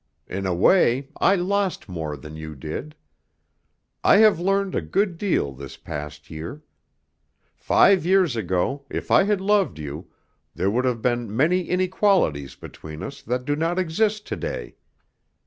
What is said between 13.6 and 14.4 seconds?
exist to